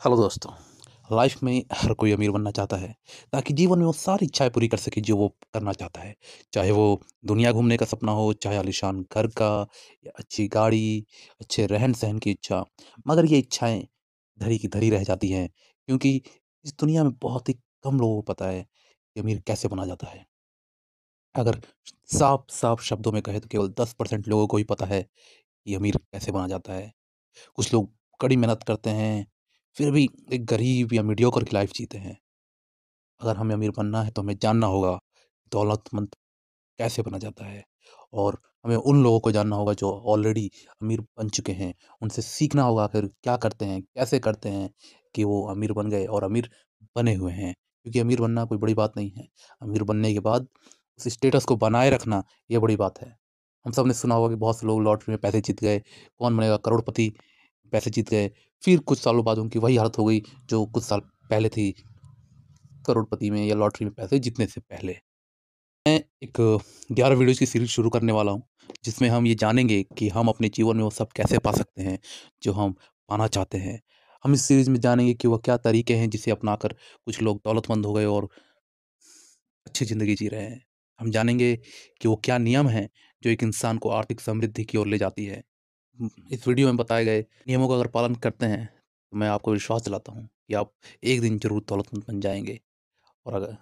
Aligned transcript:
Hello 0.00 0.16
दोस्तों, 0.16 0.52
life 1.12 1.42
में 1.42 1.64
हर 1.72 1.92
कोई 1.94 2.12
अमीर 2.12 2.30
बनना 2.30 2.50
चाहता 2.50 2.76
है, 2.76 2.94
ताकि 3.32 3.54
जीवन 3.54 3.78
में 3.78 3.84
वो 3.86 3.92
सारी 3.92 4.26
इच्छाएँ 4.26 4.50
पूरी 4.50 4.68
कर 4.68 4.76
सके 4.76 5.00
जो 5.00 5.16
वो 5.16 5.28
करना 5.54 5.72
चाहता 5.72 6.00
है। 6.00 6.14
चाहे 6.52 6.70
वो 6.70 7.00
दुनिया 7.24 7.52
घूमने 7.52 7.76
का 7.76 7.86
सपना 7.86 8.12
हो, 8.12 8.32
चाहे 8.32 8.56
आलीशान 8.56 9.02
घर 9.14 9.26
का, 9.26 9.66
या 10.06 10.12
अच्छी 10.18 10.46
गाड़ी, 10.48 11.06
अच्छे 11.40 11.66
रहन 11.66 11.92
सहन 11.92 12.18
की 12.18 12.30
इच्छा, 12.30 12.64
मगर 13.06 13.24
ये 13.24 13.38
इच्छाएँ 13.38 13.86
धरी 14.38 14.58
की 14.58 14.68
धरी 14.68 14.90
रह 14.90 15.04
जाती 15.04 15.30
हैं, 15.30 15.48
क्योंकि 15.88 16.16
इस 16.64 16.74
दुनिया 16.80 17.04
में 17.04 17.12
बहुत 17.22 17.48
ही 17.48 17.54
कम 17.84 18.00
लोगों 18.00 18.16
को 18.16 18.22
पता 18.32 18.46
है 18.46 18.62
कि 18.62 19.20
अमीर 19.20 19.42
कैसे 19.46 19.68
बना 19.68 19.86
जाता 19.86 20.06
है। 20.06 20.24
अगर 21.34 21.60
साफ़ 22.10 22.52
साफ़ 22.52 22.82
शब्दों 22.82 23.12
में 23.12 23.20
कहे 23.22 23.40
तो 23.40 23.48
केवल 23.48 23.68
दस 23.80 23.92
परसेंट 23.92 24.28
लोगों 24.28 24.46
को 24.46 24.56
ही 24.56 24.64
पता 24.64 24.86
है 24.86 25.02
कि 25.42 25.74
अमीर 25.74 25.96
कैसे 25.96 26.32
बना 26.32 26.46
जाता 26.48 26.72
है। 26.72 26.92
कुछ 27.58 27.72
लोग 27.74 27.90
कड़ी 28.20 28.36
मेहनत 28.36 28.62
करते 28.62 28.90
हैं 28.92 29.26
फिर 29.76 29.90
भी 29.90 30.08
एक 30.32 30.44
गरीब 30.46 30.92
या 30.92 31.02
मीडियोकर 31.02 31.44
की 31.44 31.50
लाइफ 31.54 31.72
जीते 31.72 31.98
हैं। 31.98 32.16
अगर 33.20 33.36
हमें 33.36 33.54
अमीर 33.54 33.70
बनना 33.70 34.02
है 34.02 34.10
तो 34.10 34.22
हमें 34.22 34.36
जानना 34.38 34.66
होगा 34.66 34.98
दौलतमंद 35.52 36.14
कैसे 36.78 37.02
बना 37.02 37.18
जाता 37.18 37.46
है 37.46 37.64
और 38.12 38.38
हमें 38.64 38.76
उन 38.76 39.02
लोगों 39.02 39.20
को 39.20 39.32
जानना 39.32 39.56
होगा 39.56 39.72
जो 39.74 39.90
ऑलरेडी 40.06 40.50
अमीर 40.82 41.00
बन 41.18 41.28
चुके 41.28 41.52
हैं। 41.52 41.74
उनसे 42.02 42.22
सीखना 42.22 42.62
होगा 42.62 42.84
आखिर 42.84 43.06
क्या 43.24 43.36
करते 43.38 43.64
हैं, 43.64 43.82
कैसे 43.82 44.18
करते 44.20 44.48
हैं 44.48 44.70
कि 45.14 45.24
वो 45.24 45.42
अमीर 45.48 45.72
बन 45.72 45.90
गए 45.90 46.06
और 46.06 46.24
अमीर 46.24 46.50
बने 46.96 47.14
हुए 47.14 47.32
हैं। 47.32 47.54
क्योंकि 47.86 47.98
अमीर 48.00 48.20
बनना 48.20 48.44
कोई 48.44 48.58
बड़ी 48.58 48.74
बात 48.74 48.96
नहीं 48.96 49.10
है। 49.12 49.28
अमीर 49.62 49.82
बनने 49.84 50.12
के 50.14 50.20
बाद 50.20 50.48
उस 51.00 51.08
स्टेटस 51.08 51.44
को 51.44 51.56
बनाए 51.58 51.90
रखना 51.90 52.22
ये 52.50 52.58
बड़ी 52.58 52.76
बात 52.76 53.00
है। 53.02 53.16
हम 53.66 53.72
सबने 53.72 53.94
सुना 53.94 54.14
होगा 54.14 54.28
कि 54.30 54.36
बहुत 54.36 54.60
से 54.60 54.66
लोग 54.66 54.82
लॉटरी 54.82 55.12
में 55.12 55.18
पैसे 55.20 55.40
जीत 55.40 55.60
गए, 55.62 55.78
कौन 56.18 56.36
बनेगा 56.36 56.56
करोड़पति 56.58 57.12
पैसे 57.72 57.90
जीत 57.90 58.10
गए 58.10 58.30
फिर 58.62 58.78
कुछ 58.80 58.98
सालों 58.98 59.24
बाद 59.24 59.38
उनकी 59.38 59.58
वही 59.58 59.76
हालत 59.76 59.98
हो 59.98 60.04
गई, 60.04 60.22
जो 60.50 60.64
कुछ 60.66 60.84
साल 60.84 61.00
पहले 61.30 61.48
थी, 61.48 61.70
करोड़पति 62.86 63.30
में 63.30 63.44
या 63.46 63.54
लॉटरी 63.54 63.84
में 63.84 63.94
पैसे 63.94 64.18
जीतने 64.18 64.46
से 64.46 64.60
पहले। 64.60 64.96
मैं 65.86 66.00
एक 66.22 66.38
ग्यारह 66.92 67.14
वीडियोज़ 67.16 67.38
की 67.38 67.46
सीरीज़ 67.46 67.70
शुरू 67.70 67.90
करने 67.90 68.12
वाला 68.12 68.32
हूँ, 68.32 68.42
जिसमें 68.84 69.08
हम 69.08 69.26
ये 69.26 69.34
जानेंगे 69.34 69.82
कि 69.98 70.08
हम 70.08 70.28
अपने 70.28 70.48
जीवन 70.48 70.76
में 70.76 70.84
वो 70.84 70.90
सब 70.90 71.12
कैसे 71.16 71.38
पा 71.38 71.52
सकते 71.52 71.82
हैं, 71.82 71.98
जो 72.42 72.52
हम 72.52 72.74
पाना 73.08 73.26
चाहते 73.26 73.58
हैं। 73.58 73.80
हम 74.24 74.34
इस 74.34 74.44
सीरीज़ 74.44 74.70
में 74.70 74.80
जानेंगे 74.80 75.14
कि 75.14 75.28
वह 75.28 75.38
क्या 75.38 75.56
तरीके 75.56 75.94
हैं 75.94 76.10
जिसे 76.10 76.30
अपनाकर 76.30 76.72
कुछ 77.06 77.22
लोग 77.22 77.40
दौलतमंद 77.44 77.86
हो 77.86 77.92
गए 77.92 78.04
और 78.04 78.28
अच्छी 79.66 79.84
ज़िंदगी 79.84 80.14
जी 80.14 80.28
रहे 80.28 80.42
हैं। 80.42 80.64
हम 81.00 81.10
जानेंगे 81.10 81.54
कि 82.00 82.08
वो 82.08 82.16
क्या 82.16 82.38
नियम 82.38 82.68
हैं, 82.68 82.88
जो 83.22 83.30
एक 83.30 83.42
इंसान 83.42 83.78
को 83.78 83.90
आर्थिक 83.90 84.20
समृद्धि 84.20 84.64
की 84.64 84.78
ओर 84.78 84.86
ले 84.86 84.98
जाती 84.98 85.24
है। 85.24 85.42
इस 86.00 86.46
वीडियो 86.48 86.66
में 86.68 86.76
बताए 86.76 87.04
गए 87.04 87.20
नियमों 87.48 87.68
का 87.68 87.74
अगर 87.74 87.86
पालन 87.90 88.14
करते 88.16 88.46
हैं 88.46 88.64
तो 88.66 89.16
मैं 89.18 89.28
आपको 89.28 89.52
विश्वास 89.52 89.82
दिलाता 89.82 90.12
हूँ 90.12 90.26
कि 90.48 90.54
आप 90.54 90.72
एक 91.04 91.20
दिन 91.20 91.38
ज़रूर 91.38 91.64
दौलतमंद 91.68 92.04
बन 92.08 92.20
जाएँगे। 92.20 92.58
और 93.26 93.34
अगर, 93.34 93.56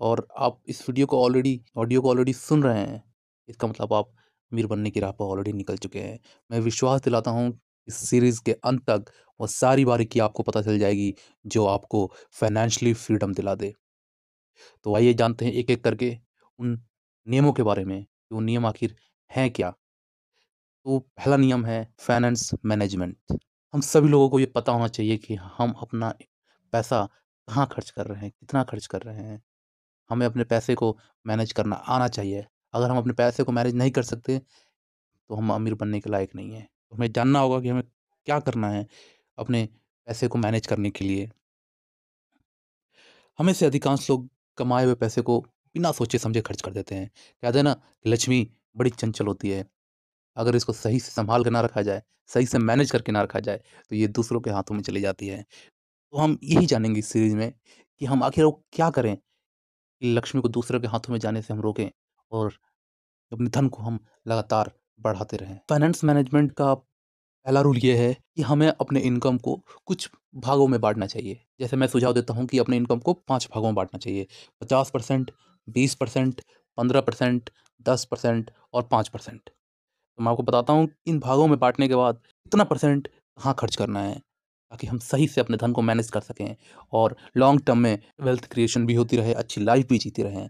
और 0.00 0.26
आप 0.38 0.60
इस 0.68 0.82
वीडियो 0.88 1.06
को 1.06 1.22
ऑलरेडी, 1.24 1.60
ऑडियो 1.76 2.02
को 2.02 2.10
ऑलरेडी 2.10 2.32
सुन 2.34 2.62
रहे 2.62 2.80
हैं, 2.80 3.02
इसका 3.48 3.68
मतलब 3.68 3.92
आप 3.94 4.12
अमीर 4.52 4.66
बनने 4.66 4.90
की 4.90 5.00
राह 5.00 5.12
पर 5.12 5.24
ऑलरेडी 5.26 5.52
निकल 5.54 5.76
चुके 5.78 6.00
हैं। 6.00 6.18
मैं 6.50 6.60
विश्वास 6.62 7.02
दिलाता 7.02 7.30
हूँ 7.32 7.52
इस 7.88 7.96
सीरीज़ 8.10 8.40
के 8.46 8.52
अंत 8.64 8.82
तक 8.90 9.12
वो 9.40 9.46
सारी 9.48 9.84
बारीकी 9.84 10.20
आपको 10.20 10.42
पता 10.42 10.62
चल 10.62 10.78
जाएगी, 10.78 11.14
जो 11.46 11.66
आपको 11.66 12.06
फाइनेंशियली 12.32 12.94
फ्रीडम 12.96 13.34
दिला 13.34 13.54
दे। 13.56 13.74
तो 14.86 14.94
आइए 14.96 15.14
जानते 15.14 15.44
हैं 15.44 15.52
एक 15.52 15.70
एक 15.70 15.82
करके 15.84 16.16
उन 16.58 16.78
नियमों 17.26 17.52
के 17.52 17.62
बारे 17.62 17.84
में 17.84 18.02
कि 18.02 18.34
वो 18.34 18.40
नियम 18.40 18.66
आखिर 18.66 18.94
हैं 19.30 19.50
क्या? 19.50 19.72
तो 20.86 20.98
पहला 20.98 21.36
नियम 21.36 21.64
है 21.66 21.78
फाइनेंस 22.00 22.50
मैनेजमेंट 22.64 23.16
हम 23.74 23.80
सभी 23.82 24.08
लोगों 24.08 24.28
को 24.30 24.38
ये 24.40 24.46
पता 24.46 24.72
होना 24.72 24.88
चाहिए 24.88 25.16
कि 25.18 25.34
हम 25.34 25.72
अपना 25.82 26.10
पैसा 26.72 27.04
कहाँ 27.48 27.66
खर्च 27.72 27.90
कर 27.90 28.06
रहे 28.06 28.20
हैं, 28.20 28.30
कितना 28.30 28.62
खर्च 28.64 28.86
कर 28.86 29.02
रहे 29.02 29.16
हैं। 29.16 29.42
हमें 30.10 30.26
अपने 30.26 30.44
पैसे 30.44 30.74
को 30.74 30.96
मैनेज 31.26 31.52
करना 31.52 31.76
आना 31.76 32.08
चाहिए। 32.08 32.44
अगर 32.74 32.90
हम 32.90 32.98
अपने 32.98 33.12
पैसे 33.12 33.42
को 33.42 33.52
मैनेज 33.52 33.74
नहीं 33.74 33.90
कर 33.90 34.02
सकते 34.04 34.38
तो 34.38 35.34
हम 35.36 35.52
अमीर 35.54 35.74
बनने 35.74 36.00
के 36.00 36.10
लायक 36.10 36.34
नहीं 36.36 36.52
हैं। 36.52 36.64
तो 36.64 36.96
हमें 36.96 37.12
जानना 37.12 37.40
होगा 37.40 37.60
कि 37.60 37.68
हमें 37.68 37.82
क्या 37.82 38.40
करना 38.40 38.70
है 38.70 38.86
अपने 39.38 39.68
पैसे 40.08 40.28
को 40.28 40.38
मैनेज 40.38 40.66
करने 40.66 40.90
के 40.90 41.04
लिए। 41.04 41.30
हमें 43.38 43.52
से 43.52 43.66
अधिकांश 43.66 44.10
लोग 44.10 44.28
कमाए 44.58 44.84
हुए 44.84 44.94
पैसे 44.96 45.22
को 45.22 45.40
बिना 45.40 45.92
सोचे 45.92 46.18
समझे 46.18 46.40
खर्च 46.42 46.62
कर 46.62 46.72
देते 46.72 46.94
हैं। 46.94 47.10
कहते 47.42 47.58
हैं 47.58 47.64
ना 47.64 47.74
कि 47.74 48.10
लक्ष्मी 48.10 48.48
बड़ी 48.76 48.90
चंचल 48.92 49.26
होती 49.26 49.50
है। 49.50 49.64
अगर 50.36 50.56
इसको 50.56 50.72
सही 50.74 50.98
से 51.00 51.10
संभाल 51.12 51.44
के 51.44 51.50
ना 51.50 51.60
रखा 51.60 51.82
जाए, 51.82 52.02
सही 52.30 52.46
से 52.46 52.58
मैनेज 52.60 52.90
करके 52.90 53.12
ना 53.12 53.22
रखा 53.22 53.40
जाए 53.40 53.60
तो 53.90 53.96
ये 53.96 54.06
दूसरों 54.08 54.40
के 54.40 54.50
हाथों 54.50 54.74
में 54.74 54.82
चली 54.82 55.00
जाती 55.00 55.26
है। 55.28 55.42
तो 55.42 56.18
हम 56.18 56.38
यही 56.44 56.66
जानेंगे 56.66 56.98
इस 56.98 57.08
सीरीज़ 57.08 57.36
में 57.36 57.52
कि 58.00 58.06
हम 58.06 58.22
आखिर 58.24 58.44
वो 58.44 58.52
क्या 58.72 58.90
करें 58.90 59.16
कि 59.76 60.14
लक्ष्मी 60.14 60.42
को 60.42 60.48
दूसरों 60.50 60.80
के 60.80 60.88
हाथों 60.88 61.12
में 61.12 61.20
जाने 61.20 61.42
से 61.42 61.54
हम 61.54 61.60
रोकें 61.60 61.88
और 62.32 62.52
अपने 63.32 63.50
धन 63.50 63.68
को 63.68 63.82
हम 63.82 63.98
लगातार 64.28 64.72
बढ़ाते 65.00 65.36
रहें। 65.36 65.58
फाइनेंस 65.70 66.04
मैनेजमेंट 66.04 66.52
का 66.52 66.74
पहला 66.74 67.60
रूल 67.60 67.78
ये 67.78 67.96
है 67.96 68.12
कि 68.14 68.42
हमें 68.42 68.66
अपने 68.68 69.00
इनकम 69.00 69.38
को 69.38 69.54
कुछ 69.86 70.08
भागों 70.36 70.66
में 70.68 70.80
बांटना 70.80 71.06
चाहिए। 71.06 71.40
जैसे 71.60 71.76
मैं 71.76 71.86
सुझाव 71.86 72.12
देता 72.12 72.34
हूँ 72.34 72.46
कि 72.46 72.58
अपने 72.58 72.76
इनकम 72.76 72.98
को 73.00 73.12
पाँच 73.28 73.48
भागों 73.54 73.66
में 73.66 73.74
बांटना 73.74 73.98
चाहिए। 73.98 74.26
पचास 74.60 74.90
परसेंट, 74.90 75.30
बीस 75.68 75.94
परसेंट, 75.94 76.40
पंद्रह 76.78 77.00
परसेंट, 77.00 77.50
दस 77.86 78.04
परसेंट 78.10 78.50
और 78.74 78.88
पाँच 78.92 79.08
परसेंट। 79.08 79.50
तो 80.18 80.22
मैं 80.24 80.30
आपको 80.30 80.42
बताता 80.42 80.72
हूँ 80.72 80.88
इन 81.06 81.18
भागों 81.20 81.46
में 81.46 81.58
बांटने 81.58 81.88
के 81.88 81.94
बाद 81.96 82.20
कितना 82.44 82.64
परसेंट 82.64 83.08
कहाँ 83.08 83.54
खर्च 83.58 83.76
करना 83.76 84.00
है, 84.00 84.14
ताकि 84.72 84.86
हम 84.86 84.98
सही 85.00 85.26
से 85.28 85.40
अपने 85.40 85.56
धन 85.56 85.72
को 85.72 85.82
मैनेज 85.82 86.10
कर 86.10 86.20
सकें 86.22 86.54
और 86.92 87.16
लॉन्ग 87.36 87.62
टर्म 87.66 87.78
में 87.78 87.98
वेल्थ 88.22 88.46
क्रिएशन 88.52 88.86
भी 88.86 88.94
होती 88.94 89.16
रहे, 89.16 89.32
अच्छी 89.34 89.60
लाइफ 89.60 89.88
भी 89.88 89.98
जीती 89.98 90.22
रहें 90.22 90.48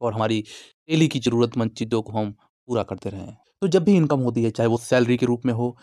और 0.00 0.14
हमारी 0.14 0.40
डेली 0.88 1.08
की 1.08 1.20
ज़रूरतमंद 1.20 1.70
चीज़ों 1.72 2.02
को 2.02 2.12
हम 2.12 2.32
पूरा 2.68 2.82
करते 2.84 3.10
रहें। 3.10 3.36
तो 3.62 3.68
जब 3.68 3.84
भी 3.84 3.96
इनकम 3.96 4.20
होती 4.20 4.44
है, 4.44 4.50
चाहे 4.50 4.68
वो 4.68 4.78
सैलरी 4.78 5.16
के 5.16 5.26
रूप 5.26 5.46
में 5.46 5.52
हो 5.54 5.76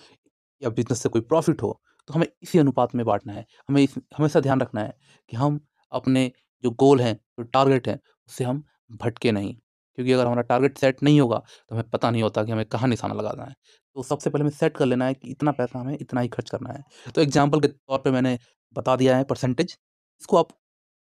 या 0.61 0.69
बिज़नेस 0.71 1.01
से 1.03 1.09
कोई 1.09 1.21
प्रॉफिट 1.23 1.61
हो 1.63 1.79
तो 2.09 2.13
हमें 2.13 2.27
इसी 2.43 2.59
अनुपात 2.59 2.95
में 2.95 3.05
बांटना 3.05 3.33
है। 3.33 3.45
हमें 3.69 3.81
इस, 3.83 3.95
हमेशा 4.17 4.39
ध्यान 4.41 4.61
रखना 4.61 4.81
है 4.81 4.95
कि 5.31 5.37
हम 5.37 5.59
अपने 5.91 6.31
जो 6.63 6.71
गोल 6.73 7.01
हैं, 7.01 7.15
जो 7.15 7.43
टारगेट 7.45 7.87
हैं 7.87 7.99
उससे 8.29 8.43
हम 8.43 8.63
भटके 9.01 9.31
नहीं। 9.33 9.55
क्योंकि 9.97 10.11
अगर 10.11 10.25
हमारा 10.25 10.41
टारगेट 10.43 10.77
सेट 10.77 11.03
नहीं 11.03 11.19
होगा 11.19 11.37
तो 11.69 11.75
हमें 11.75 11.89
पता 11.89 12.11
नहीं 12.11 12.23
होता 12.23 12.43
कि 12.43 12.51
हमें 12.51 12.65
कहाँ 12.67 12.89
निशाना 12.89 13.13
लगाना 13.13 13.43
है। 13.43 13.53
तो 13.95 14.03
सबसे 14.03 14.29
पहले 14.29 14.43
हमें 14.43 14.51
सेट 14.51 14.77
कर 14.77 14.85
लेना 14.85 15.05
है 15.05 15.13
कि 15.13 15.29
इतना 15.29 15.51
पैसा 15.53 15.79
हमें 15.79 15.97
इतना 15.97 16.21
ही 16.21 16.27
खर्च 16.29 16.49
करना 16.49 16.73
है। 16.73 16.83
तो 17.15 17.21
एग्ज़ाम्पल 17.21 17.59
के 17.59 17.67
तौर 17.67 17.99
पर 17.99 18.11
मैंने 18.11 18.37
बता 18.75 18.95
दिया 18.95 19.17
है 19.17 19.23
परसेंटेज, 19.25 19.77
इसको 20.21 20.37
आप 20.37 20.49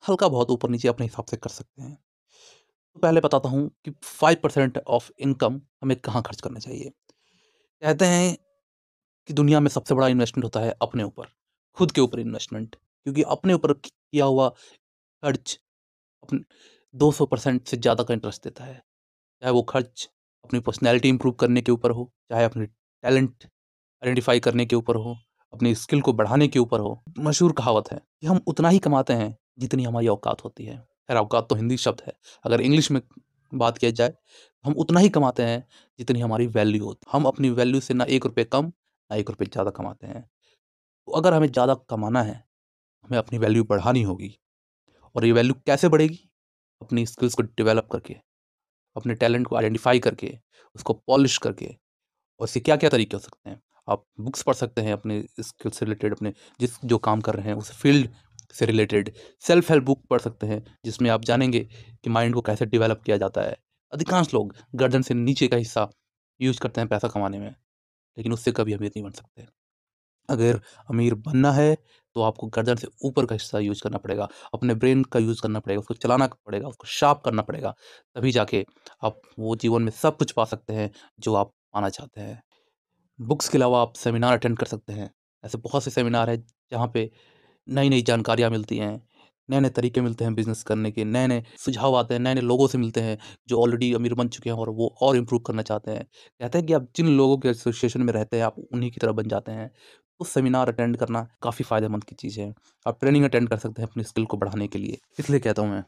हल्का 0.04 0.28
बहुत 0.30 0.50
ऊपर 0.52 0.70
नीचे 0.70 0.88
अपने 0.88 1.06
हिसाब 1.06 1.26
से 1.26 1.38
कर 1.38 1.50
सकते 1.52 1.82
हैं। 1.82 1.96
तो 2.96 3.00
पहले 3.00 3.22
बताता 3.22 3.50
हूँ 3.50 3.70
कि 3.86 3.92
फाइव 4.04 4.38
परसेंट 4.44 4.78
ऑफ़ 4.80 5.10
इनकम 5.20 5.62
हमें 5.82 5.98
कहाँ 6.00 6.22
खर्च 6.24 6.42
करना 6.42 6.60
चाहिए। 6.60 6.90
कहते 7.82 8.06
हैं 8.06 8.36
कि 9.30 9.34
दुनिया 9.34 9.60
में 9.60 9.70
सबसे 9.70 9.96
बड़ा 9.96 10.08
इन्वेस्टमेंट 10.08 10.44
होता 10.46 10.60
है 10.60 10.76
अपने 10.82 11.04
ऊपर, 11.04 11.28
खुद 11.78 11.92
के 11.92 12.02
ऊपर 12.02 12.20
इन्वेस्टमेंट। 12.20 12.76
क्योंकि 12.76 13.22
अपने 13.30 13.54
ऊपर 13.54 13.74
किया 13.76 14.26
हुआ 14.26 14.50
खर्च 14.50 15.60
अपने 16.24 16.40
दो 16.94 17.12
सौ 17.12 17.26
परसेंट 17.26 17.68
से 17.68 17.78
ज़्यादा 17.78 18.04
का 18.04 18.14
इंटरेस्ट 18.14 18.44
देता 18.44 18.64
है। 18.64 18.76
चाहे 19.42 19.54
वो 19.54 19.62
खर्च 19.64 20.10
अपनी 20.46 20.60
पर्सनैलिटी 20.60 21.10
इम्प्रूव 21.10 21.34
करने 21.36 21.62
के 21.62 21.72
ऊपर 21.72 21.92
हो, 21.92 22.12
चाहे 22.30 22.44
अपने 22.46 22.66
टैलेंट 22.66 23.44
आइडेंटिफाई 23.44 24.40
करने 24.40 24.66
के 24.66 24.76
ऊपर 24.76 24.96
हो, 24.96 25.16
अपनी 25.54 25.74
स्किल 25.76 26.02
को 26.02 26.14
बढ़ाने 26.14 26.48
के 26.48 26.60
ऊपर 26.60 26.80
हो, 26.80 27.04
मशहूर 27.20 27.54
कहावत 27.54 27.92
है 27.92 27.98
कि 27.98 28.28
हम 28.28 28.42
उतना 28.48 28.70
ही 28.70 28.80
कमाते 28.80 29.14
हैं 29.14 29.36
जितनी 29.60 29.84
हमारी 29.84 30.08
औकात 30.08 30.44
होती 30.44 30.66
है। 30.66 30.78
खैर, 30.78 31.18
औकात 31.18 31.48
तो 31.50 31.56
हिंदी 31.56 31.78
शब्द 31.78 32.02
है। 32.08 32.14
अगर 32.46 32.62
इंग्लिश 32.62 32.92
में 32.92 33.02
बात 33.52 33.78
किया 33.78 33.92
जाए, 33.92 34.14
हम 34.66 34.74
उतना 34.74 35.00
ही 35.00 35.10
कमाते 35.10 35.44
हैं 35.44 35.64
जितनी 36.00 36.20
हमारी 36.20 36.48
वैल्यू 36.50 36.86
होती 36.86 37.10
हम 37.12 37.26
अपनी 37.26 37.50
वैल्यू 37.52 37.80
से 37.82 37.94
ना 37.94 38.04
एक 38.06 38.26
रुपये 38.26 38.46
कम, 38.46 38.66
ना 38.66 39.16
एक 39.18 39.30
रुपये 39.30 39.48
ज़्यादा 39.48 39.72
कमाते 39.72 40.08
हैं। 40.08 40.22
तो 41.08 41.12
अगर 41.12 41.34
हमें 41.34 41.48
ज़्यादा 41.48 41.74
कमाना 41.90 42.22
है, 42.24 42.44
हमें 43.06 43.18
अपनी 43.18 43.38
वैल्यू 43.40 43.64
बढ़ानी 43.64 44.02
होगी, 44.04 44.36
और 45.16 45.26
ये 45.26 45.32
वैल्यू 45.32 45.56
कैसे 45.66 45.90
बढ़ेगी? 45.90 46.20
अपनी 46.84 47.06
स्किल्स 47.06 47.34
को 47.34 47.44
डेवलप 47.44 47.88
करके, 47.92 48.16
अपने 48.96 49.16
टैलेंट 49.16 49.48
को 49.48 49.56
आइडेंटिफाई 49.56 50.00
करके, 50.00 50.38
उसको 50.76 50.94
पॉलिश 51.08 51.38
करके, 51.40 51.68
और 52.40 52.48
इसके 52.48 52.60
क्या 52.62 52.76
क्या 52.78 52.90
तरीके 52.90 53.16
हो 53.16 53.22
सकते 53.22 53.50
हैं? 53.50 53.62
आप 53.88 54.06
बुक्स 54.20 54.44
पढ़ 54.44 54.54
सकते 54.56 54.82
हैं 54.82 54.94
अपने 54.94 55.22
स्किल 55.42 55.72
से 55.72 55.86
रिलेटेड, 55.86 56.14
अपने 56.14 56.34
जिस 56.60 56.78
जो 56.86 56.98
काम 57.00 57.22
कर 57.22 57.36
रहे 57.36 57.48
हैं, 57.48 57.56
उस 57.56 57.72
फ़ील्ड 57.74 58.10
से 58.54 58.66
रिलेटेड। 58.66 59.12
सेल्फ 59.42 59.70
हेल्प 59.72 59.84
बुक 59.84 60.06
पढ़ 60.08 60.20
सकते 60.22 60.48
हैं, 60.48 60.64
जिसमें 60.86 61.10
आप 61.10 61.24
जानेंगे 61.24 61.60
कि 62.04 62.10
माइंड 62.10 62.34
को 62.36 62.42
कैसे 62.42 62.66
डेवलप 62.68 63.02
किया 63.06 63.18
जाता 63.18 63.42
है। 63.42 63.58
अधिकांश 63.94 64.34
लोग 64.34 64.56
गर्दन 64.76 65.02
से 65.02 65.14
नीचे 65.14 65.48
का 65.48 65.58
हिस्सा 65.58 65.90
यूज़ 66.40 66.60
करते 66.60 66.82
हैं 66.82 66.88
पैसा 66.90 67.08
कमाने 67.08 67.40
में, 67.40 67.50
लेकिन 68.18 68.34
उससे 68.34 68.52
कभी 68.52 68.74
अमीर 68.74 68.90
नहीं 68.90 69.04
बन 69.04 69.12
सकते। 69.14 69.48
अगर 70.30 70.60
अमीर 70.90 71.14
बनना 71.18 71.52
है 71.54 71.76
तो 72.16 72.22
आपको 72.22 72.48
गर्दन 72.50 72.76
से 72.76 72.88
ऊपर 73.06 73.26
का 73.26 73.36
हिस्सा 73.36 73.60
यूज़ 73.60 73.82
करना 73.84 73.98
पड़ेगा, 73.98 74.28
अपने 74.54 74.74
ब्रेन 74.76 75.04
का 75.06 75.20
यूज़ 75.20 75.42
करना 75.42 75.60
पड़ेगा, 75.60 75.80
उसको 75.80 75.94
चलाना 75.96 76.28
पड़ेगा, 76.48 76.68
उसको 76.68 76.88
शार्प 76.90 77.22
करना 77.26 77.42
पड़ेगा, 77.44 77.74
तभी 78.16 78.32
जाके 78.32 78.66
आप 79.04 79.22
वो 79.40 79.56
जीवन 79.58 79.82
में 79.84 79.92
सब 79.94 80.18
कुछ 80.18 80.32
पा 80.34 80.46
सकते 80.46 80.74
हैं, 80.74 80.90
जो 81.20 81.34
आप 81.36 81.52
पाना 81.74 81.90
चाहते 81.90 82.22
हैं। 82.22 82.42
बुक्स 83.20 83.50
के 83.50 83.58
अलावा 83.58 83.82
आप 83.82 83.94
सेमिनार 83.98 84.38
अटेंड 84.38 84.58
कर 84.60 84.66
सकते 84.68 84.94
हैं। 84.94 85.10
ऐसे 85.44 85.58
बहुत 85.60 85.84
से 85.84 85.92
सेमिनार 85.92 86.30
हैं, 86.30 86.44
जहाँ 86.72 86.88
पे 86.94 87.10
नई 87.68 87.90
नई 87.90 88.02
जानकारियाँ 88.04 88.50
मिलती 88.52 88.78
हैं 88.80 89.02
नए 89.50 89.60
नए 89.60 89.70
तरीके 89.72 90.02
मिलते 90.02 90.26
हैं 90.26 90.34
बिज़नेस 90.36 90.64
करने 90.64 90.92
के 90.92 91.04
नए 91.06 91.28
नए 91.28 91.44
सुझाव 91.60 91.96
आते 91.98 92.14
हैं 92.14 92.22
नए 92.22 92.34
नए 92.36 92.42
लोगों 92.44 92.68
से 92.68 92.78
मिलते 92.78 93.02
हैं, 93.02 93.18
जो 93.50 93.62
ऑलरेडी 93.62 93.94
अमीर 93.94 94.14
बन 94.16 94.28
चुके 94.30 94.50
हैं 94.50 94.58
और 94.58 94.70
वो 94.72 94.88
और 95.02 95.18
इम्प्रूव 95.18 95.42
करना 95.44 95.62
चाहते 95.64 95.92
हैं। 95.92 96.06
कहते 96.42 96.58
हैं 96.58 96.68
कि 96.68 96.74
आप 96.74 96.88
जिन 96.98 97.08
लोगों 97.18 97.38
के 97.40 97.50
एसोसिएशन 97.50 98.02
में 98.04 98.14
रहते 98.14 98.38
हैं, 98.38 98.44
आप 98.46 98.56
उन्हीं 98.74 98.92
की 98.92 99.00
तरह 99.00 99.12
बन 99.14 99.28
जाते 99.30 99.52
हैं। 99.52 99.70
तो 100.24 100.28
सेमिनार 100.30 100.70
अटेंड 100.70 100.96
करना 100.98 101.28
काफ़ी 101.44 101.64
फ़ायदेमंद 101.66 102.04
की 102.04 102.16
चीज़ 102.16 102.40
है। 102.40 102.54
आप 102.86 103.00
ट्रेनिंग 103.00 103.26
अटेंड 103.26 103.50
कर 103.50 103.58
सकते 103.58 103.82
हैं 103.82 103.90
अपनी 103.90 104.04
स्किल 104.04 104.26
को 104.26 104.38
बढ़ाने 104.38 104.68
के 104.68 104.80
लिए। 104.80 104.98
इसलिए 105.20 105.40
कहता 105.40 105.62
हूँ 105.62 105.70
मैं 105.70 105.84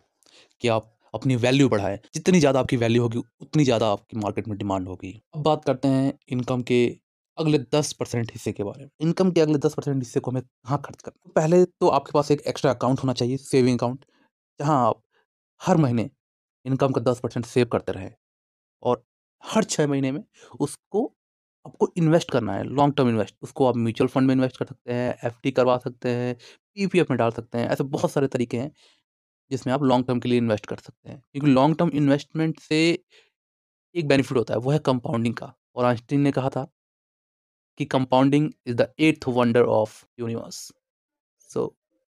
कि 0.61 0.67
आप 0.69 0.91
अपनी 1.13 1.35
वैल्यू 1.37 1.69
बढ़ाएँ। 1.69 1.99
जितनी 2.13 2.39
ज़्यादा 2.39 2.59
आपकी 2.59 2.77
वैल्यू 2.77 3.01
होगी, 3.01 3.19
उतनी 3.41 3.63
ज़्यादा 3.63 3.87
आपकी 3.87 4.17
मार्केट 4.19 4.47
में 4.47 4.57
डिमांड 4.57 4.87
होगी। 4.87 5.13
अब 5.35 5.43
बात 5.43 5.65
करते 5.65 5.87
हैं 5.87 6.13
इनकम 6.29 6.61
के 6.63 6.85
अगले 7.37 7.57
दस 7.73 7.93
परसेंट 7.93 8.31
हिस्से 8.31 8.51
के 8.51 8.63
बारे 8.63 8.83
में। 8.83 8.89
इनकम 9.01 9.31
के 9.31 9.41
अगले 9.41 9.57
दस 9.59 9.73
परसेंट 9.73 9.97
हिस्से 9.97 10.19
को 10.19 10.31
हमें 10.31 10.43
कहाँ 10.43 10.81
खर्च 10.85 11.01
करना 11.01 11.31
पहले 11.35 11.63
तो 11.65 11.87
आपके 11.89 12.11
पास 12.13 12.31
एक 12.31 12.41
एक्स्ट्रा 12.47 12.71
अकाउंट 12.71 12.99
होना 12.99 13.13
चाहिए 13.13 13.37
सेविंग 13.39 13.79
अकाउंट 13.79 14.05
जहाँ 14.59 14.77
आप 14.87 15.01
हर 15.61 15.77
महीने 15.77 16.09
इनकम 16.65 16.91
का 16.91 17.01
दस 17.03 17.19
परसेंट 17.19 17.45
सेव 17.47 17.65
करते 17.71 17.91
रहें। 17.91 18.11
और 18.83 19.03
हर 19.43 19.63
छः 19.65 19.87
महीने 19.87 20.11
में 20.11 20.23
उसको 20.59 21.11
आपको 21.65 21.93
इन्वेस्ट 21.97 22.31
करना 22.31 22.53
है, 22.53 22.63
लॉन्ग 22.63 22.95
टर्म 22.95 23.09
इन्वेस्ट, 23.09 23.35
उसको 23.41 23.65
आप 23.65 23.75
म्यूचुअल 23.75 24.07
फंड 24.07 24.27
में 24.27 24.35
इन्वेस्ट 24.35 24.57
कर 24.57 24.65
सकते 24.65 24.93
हैं, 24.93 25.15
एफ़ 25.23 25.51
करवा 25.51 25.77
सकते 25.77 26.09
हैं, 26.09 26.35
पी 26.87 27.01
में 27.01 27.17
डाल 27.17 27.31
सकते 27.31 27.57
हैं, 27.57 27.67
ऐसे 27.67 27.83
बहुत 27.83 28.11
सारे 28.11 28.27
तरीके 28.27 28.57
हैं 28.59 28.71
जिसमें 29.51 29.73
आप 29.73 29.83
लॉन्ग 29.83 30.07
टर्म 30.07 30.19
के 30.19 30.29
लिए 30.29 30.37
इन्वेस्ट 30.37 30.65
कर 30.65 30.75
सकते 30.75 31.09
हैं। 31.09 31.23
क्योंकि 31.31 31.51
लॉन्ग 31.51 31.77
टर्म 31.77 31.89
इन्वेस्टमेंट 31.89 32.59
से 32.59 33.03
एक 33.95 34.07
बेनिफिट 34.07 34.37
होता 34.37 34.53
है, 34.53 34.59
वो 34.59 34.71
है 34.71 34.79
कंपाउंडिंग 34.79 35.35
का। 35.35 35.53
और 35.75 35.85
आइंस्टीन 35.85 36.21
ने 36.21 36.31
कहा 36.31 36.49
था 36.49 36.71
कि 37.77 37.85
compounding 37.85 38.51
is 38.65 38.75
the 38.75 38.93
eighth 38.99 39.27
wonder 39.27 39.61
of 39.61 40.05
universe. 40.19 40.71
So, 41.39 41.77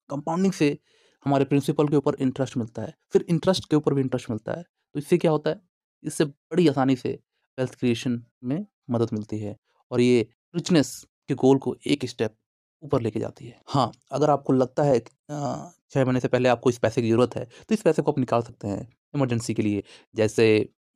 compounding 0.09 0.53
से 0.53 0.79
हमारे 1.25 1.45
प्रिंसिपल 1.45 1.87
के 1.87 1.95
ऊपर 1.95 2.15
इंटरेस्ट 2.15 2.57
मिलता 2.57 2.81
है, 2.81 2.95
फिर 3.11 3.25
इंटरेस्ट 3.29 3.69
के 3.69 3.75
ऊपर 3.75 3.93
भी 3.93 4.01
इंटरेस्ट 4.01 4.29
मिलता 4.29 4.53
है। 4.53 4.63
तो 4.63 4.99
इससे 4.99 5.17
क्या 5.17 5.31
होता 5.31 5.49
है, 5.49 5.61
इससे 6.03 6.25
बड़ी 6.25 6.67
आसानी 6.67 6.95
से 6.95 7.19
वेल्थ 7.59 7.79
क्रिएशन 7.79 8.25
में 8.43 8.65
मदद 8.87 9.13
मिलती 9.13 9.39
है 9.39 9.55
और 9.91 10.01
ये 10.01 10.27
रिचनेस 10.55 10.95
के 11.29 11.33
गोल 11.35 11.57
को 11.57 11.75
एक 11.87 12.05
स्टेप 12.07 12.35
ऊपर 12.83 13.01
लेके 13.01 13.19
जाती 13.19 13.45
है। 13.45 13.59
हाँ 13.67 13.91
अगर 14.11 14.29
आपको 14.29 14.53
लगता 14.53 14.83
है 14.83 14.99
छः 14.99 16.03
महीने 16.03 16.19
से 16.19 16.27
पहले 16.27 16.49
आपको 16.49 16.69
इस 16.69 16.77
पैसे 16.79 17.01
की 17.01 17.09
ज़रूरत 17.09 17.35
है 17.35 17.45
तो 17.45 17.73
इस 17.73 17.81
पैसे 17.81 18.01
को 18.01 18.11
आप 18.11 18.19
निकाल 18.19 18.41
सकते 18.43 18.67
हैं 18.67 18.87
इमरजेंसी 19.15 19.53
के 19.53 19.61
लिए। 19.61 19.83
जैसे 20.15 20.47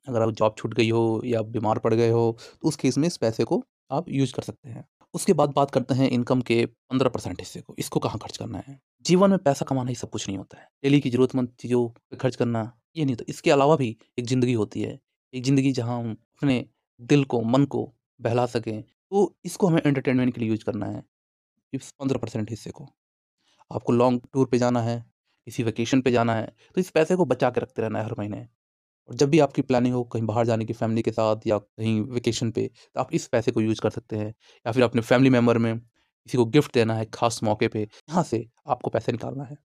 अगर 0.06 0.22
आप 0.22 0.30
जॉब 0.32 0.54
छूट 0.58 0.74
गई 0.74 0.90
हो 0.90 1.20
या 1.24 1.42
बीमार 1.44 1.78
पड़ 1.78 1.94
गए 1.94 2.10
हो 2.10 2.36
तो 2.52 2.68
उस 2.68 2.76
केस 2.76 2.98
में 2.98 3.06
इस 3.08 3.16
पैसे 3.18 3.44
को 3.44 3.62
आप 3.92 4.08
यूज़ 4.10 4.34
कर 4.34 4.42
सकते 4.42 4.68
हैं। 4.68 4.84
उसके 5.14 5.32
बाद 5.32 5.52
बात 5.52 5.70
करते 5.70 5.94
हैं 5.94 6.08
इनकम 6.10 6.40
के 6.42 6.64
पंद्रह 6.66 7.08
परसेंट 7.10 7.40
हिस्से 7.40 7.60
को। 7.60 7.74
इसको 7.78 8.00
कहाँ 8.00 8.18
खर्च 8.18 8.36
करना 8.36 8.58
है? 8.58 8.78
जीवन 9.04 9.30
में 9.30 9.38
पैसा 9.40 9.64
कमाना 9.64 9.88
ही 9.88 9.94
सब 9.96 10.10
कुछ 10.10 10.26
नहीं 10.28 10.38
होता 10.38 10.58
है। 10.58 10.68
डेली 10.82 11.00
की 11.00 11.10
ज़रूरतमंद 11.10 11.48
चीज़ों 11.60 11.88
पर 11.88 12.16
खर्च 12.16 12.36
करना, 12.36 12.62
ये 12.96 13.04
नहीं 13.04 13.14
होता। 13.14 13.24
इसके 13.28 13.50
अलावा 13.50 13.76
भी 13.76 13.96
एक 14.18 14.26
ज़िंदगी 14.26 14.52
होती 14.54 14.82
है। 14.82 14.98
एक 15.34 15.44
ज़िंदगी 15.44 15.72
जहाँ 15.72 15.98
हम 15.98 16.10
अपने 16.12 16.64
दिल 17.00 17.24
को, 17.24 17.40
मन 17.42 17.64
को 17.66 17.84
बहला 18.20 18.46
सकें 18.48 18.82
तो 18.82 19.34
इसको 19.44 19.66
हमें 19.66 19.80
एंटरटेनमेंट 19.82 20.34
के 20.34 20.40
लिए 20.40 20.50
यूज़ 20.50 20.64
करना 20.64 20.86
है। 20.86 21.02
इस 21.72 21.90
पंद्रह 21.92 22.18
परसेंट 22.20 22.50
हिस्से 22.50 22.70
को। 22.72 22.88
आपको 23.70 23.92
लॉन्ग 23.92 24.22
टूर 24.32 24.46
पे 24.48 24.58
जाना 24.58 24.82
है, 24.82 24.98
किसी 25.46 25.62
वेकेशन 25.64 26.02
पे 26.02 26.12
जाना 26.12 26.34
है 26.34 26.46
तो 26.74 26.80
इस 26.80 26.90
पैसे 26.92 27.16
को 27.16 27.24
बचा 27.26 27.50
के 27.50 27.60
रखते 27.60 27.82
रहना 27.82 27.98
है 27.98 28.04
हर 28.04 28.14
महीने। 28.18 28.40
और 29.08 29.16
जब 29.16 29.30
भी 29.30 29.40
आपकी 29.40 29.62
प्लानिंग 29.62 29.94
हो 29.94 30.04
कहीं 30.06 30.24
बाहर 30.24 30.46
जाने 30.46 30.64
की 30.66 30.74
फैमिली 30.74 31.02
के 31.02 31.12
साथ 31.12 31.46
या 31.46 31.58
कहीं 31.58 32.00
वेकेशन 32.04 32.50
पे 32.52 32.68
तो 32.68 33.00
आप 33.00 33.14
इस 33.14 33.28
पैसे 33.28 33.52
को 33.52 33.60
यूज़ 33.62 33.80
कर 33.82 33.90
सकते 33.90 34.16
हैं। 34.16 34.28
या 34.66 34.72
फिर 34.72 34.84
अपने 34.84 35.02
फैमिली 35.02 35.30
मेंबर 35.30 35.58
में 35.58 35.78
किसी 35.80 36.38
को 36.38 36.44
गिफ्ट 36.46 36.74
देना 36.74 36.94
है 36.94 37.06
खास 37.14 37.40
मौके 37.44 37.68
पे, 37.68 37.82
यहाँ 37.82 38.22
से 38.24 38.46
आपको 38.68 38.90
पैसे 38.90 39.12
निकालना 39.12 39.44
है। 39.44 39.56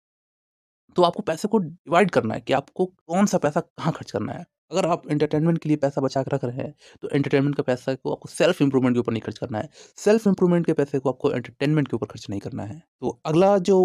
तो 0.97 1.03
आपको 1.03 1.23
पैसे 1.25 1.49
को 1.49 1.59
डिवाइड 1.59 2.11
करना 2.11 2.35
है 2.35 2.41
कि 2.41 2.53
आपको 2.53 2.87
कौन 2.87 3.27
सा 3.27 3.39
पैसा 3.39 3.61
कहाँ 3.61 3.93
खर्च 3.93 4.11
करना 4.11 4.33
है। 4.33 4.45
अगर 4.71 4.87
आप 4.87 5.03
एंटरटेनमेंट 5.11 5.59
के 5.59 5.69
लिए 5.69 5.77
पैसा 5.79 6.01
बचा 6.01 6.23
कर 6.23 6.33
रख 6.33 6.45
रहे 6.45 6.57
हैं 6.59 6.75
तो 7.03 7.09
एंटरटेनमेंट 7.09 7.57
का 7.57 7.63
पैसा 7.63 7.95
को 7.95 8.13
आपको 8.13 8.29
सेल्फ 8.29 8.63
इंप्रूवमेंट 8.63 8.97
के 8.97 9.01
ऊपर 9.01 9.13
नहीं 9.13 9.23
खर्च 9.23 9.39
करना 9.39 9.59
है। 9.59 9.69
सेल्फ 9.99 10.27
इंप्रूवमेंट 10.27 10.67
के 10.67 10.73
पैसे 10.75 10.99
को 10.99 11.09
आपको 11.09 11.33
एंटरटेनमेंट 11.33 11.89
के 11.89 11.97
ऊपर 11.97 12.07
खर्च 12.07 12.27
नहीं 12.31 12.41
करना 12.41 12.63
है। 12.65 12.83
तो 13.01 13.21
अगला 13.27 13.57
जो 13.61 13.79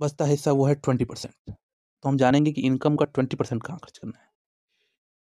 बचता 0.00 0.24
हिस्सा 0.26 0.52
वो 0.52 0.66
है 0.66 0.74
ट्वेंटी 0.76 1.04
परसेंट 1.04 1.34
तो 1.50 2.08
हम 2.08 2.16
जानेंगे 2.18 2.52
कि 2.52 2.62
इनकम 2.62 2.96
का 2.96 3.04
ट्वेंटी 3.06 3.36
परसेंट 3.36 3.62
कहाँ 3.62 3.78
खर्च 3.78 3.98
करना 3.98 4.18
है। 4.18 4.28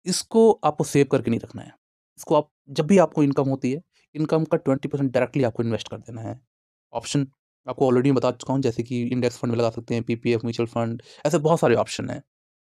इसको 0.06 0.50
आपको 0.64 0.84
सेव 0.84 1.06
करके 1.12 1.30
नहीं 1.30 1.40
रखना 1.40 1.62
है। 1.62 1.72
इसको 2.18 2.34
आप, 2.34 2.50
जब 2.70 2.86
भी 2.86 2.98
आपको 2.98 3.22
इनकम 3.22 3.48
होती 3.48 3.72
है 3.72 3.82
इनकम 4.14 4.44
का 4.44 4.56
ट्वेंटी 4.58 4.88
परसेंट 4.88 5.12
डायरेक्टली 5.12 5.44
आपको 5.44 5.62
इन्वेस्ट 5.62 5.88
कर 5.88 5.98
देना 5.98 6.20
है। 6.22 6.40
ऑप्शन 6.92 7.26
आपको 7.66 7.86
ऑलरेडी 7.86 8.12
बता 8.12 8.30
चुका 8.32 8.52
हूँ, 8.54 8.62
जैसे 8.62 8.82
कि 8.82 9.02
इंडेक्स 9.04 9.38
फंड 9.38 9.52
में 9.52 9.58
लगा 9.58 9.70
सकते 9.70 9.94
हैं 9.94 10.02
पीपीएफ 10.04 10.44
म्यूचुअल 10.44 10.66
फंड 10.68 11.02
ऐसे 11.26 11.38
बहुत 11.40 11.60
सारे 11.60 11.74
ऑप्शन 11.76 12.10
हैं, 12.10 12.22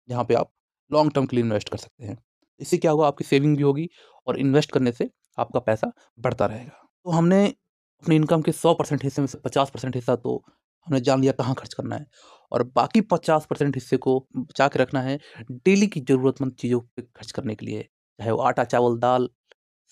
जहाँ 0.09 0.23
पे 0.25 0.33
आप 0.35 0.51
लॉन्ग 0.91 1.11
टर्म 1.13 1.25
के 1.25 1.35
लिए 1.35 1.43
इन्वेस्ट 1.45 1.69
कर 1.69 1.77
सकते 1.77 2.05
हैं। 2.05 2.17
इससे 2.59 2.77
क्या 2.77 2.91
होगा? 2.91 3.07
आपकी 3.07 3.23
सेविंग 3.23 3.55
भी 3.57 3.63
होगी 3.63 3.89
और 4.27 4.39
इन्वेस्ट 4.39 4.71
करने 4.71 4.91
से 4.91 5.09
आपका 5.37 5.59
पैसा 5.59 5.91
बढ़ता 6.19 6.45
रहेगा। 6.45 6.83
तो 7.05 7.11
हमने 7.11 7.45
अपनी 7.47 8.15
इनकम 8.15 8.41
के 8.41 8.51
सौ 8.51 8.73
परसेंट 8.73 9.03
हिस्से 9.03 9.21
में 9.21 9.27
से 9.27 9.37
पचास 9.37 9.69
परसेंट 9.69 9.95
हिस्सा 9.95 10.15
तो 10.15 10.43
हमने 10.87 10.99
जान 11.01 11.21
लिया 11.21 11.31
कहाँ 11.31 11.55
खर्च 11.55 11.73
करना 11.73 11.95
है 11.95 12.05
और 12.51 12.63
बाकी 12.75 13.01
पचास 13.03 13.45
परसेंट 13.49 13.75
हिस्से 13.75 13.97
को 13.97 14.19
बचा 14.37 14.67
के 14.67 14.79
रखना 14.79 15.01
है 15.01 15.19
डेली 15.51 15.87
की 15.87 16.01
ज़रूरतमंद 16.01 16.53
चीज़ों 16.53 16.79
पर 16.79 17.01
खर्च 17.15 17.31
करने 17.31 17.55
के 17.55 17.65
लिए। 17.65 17.81
चाहे 17.81 18.31
वो 18.31 18.37
आटा, 18.39 18.63
चावल, 18.63 18.97
दाल, 18.97 19.29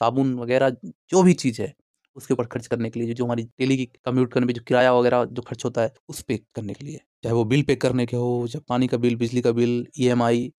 साबुन 0.02 0.34
वगैरह 0.36 0.70
जो 1.10 1.24
भी 1.24 1.34
चीज़ 1.34 1.62
है, 1.62 1.74
उसके 2.16 2.34
ऊपर 2.34 2.46
खर्च 2.46 2.68
करने 2.68 2.90
के 2.90 3.00
लिए, 3.00 3.14
जो 3.14 3.26
हमारी 3.26 3.44
डेली 3.44 3.78
की 3.78 3.86
कम्यूट 4.06 4.32
करने 4.34 4.46
में 4.46 4.54
जो 4.54 4.62
किराया 4.62 4.94
वगैरह 4.94 5.24
जो 5.26 5.42
खर्च 5.42 5.66
होता 5.66 5.82
है, 5.82 5.94
उस 6.10 6.22
पे 6.22 6.38
करने 6.56 6.74
के 6.74 6.86
लिए। 6.86 7.00
चाहे 7.24 7.36
वो 7.36 7.44
बिल 7.46 7.62
पे 7.64 7.76
करने 7.76 8.06
के 8.06 8.18
हो, 8.18 8.48
चाहे 8.48 8.64
पानी 8.70 8.88
का 8.88 8.98
बिल, 8.98 9.16
बिजली 9.16 9.42
का 9.42 9.52
बिल 9.52 9.86
ईएमआई 10.00 10.52